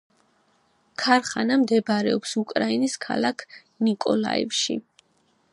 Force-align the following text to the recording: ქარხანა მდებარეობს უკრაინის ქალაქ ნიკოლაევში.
ქარხანა 1.01 1.57
მდებარეობს 1.65 2.33
უკრაინის 2.43 2.97
ქალაქ 3.09 3.47
ნიკოლაევში. 3.89 4.83